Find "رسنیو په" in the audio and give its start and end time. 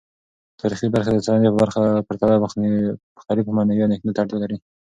1.19-1.81